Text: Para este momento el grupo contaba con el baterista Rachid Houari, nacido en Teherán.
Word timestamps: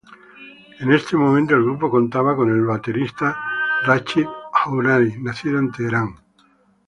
Para 0.79 0.95
este 0.95 1.15
momento 1.15 1.53
el 1.53 1.61
grupo 1.61 1.91
contaba 1.91 2.35
con 2.35 2.49
el 2.49 2.65
baterista 2.65 3.37
Rachid 3.85 4.25
Houari, 4.51 5.21
nacido 5.21 5.59
en 5.59 5.71
Teherán. 5.71 6.15